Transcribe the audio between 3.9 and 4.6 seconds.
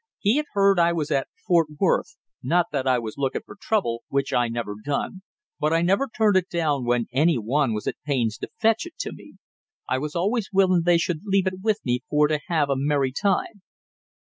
which I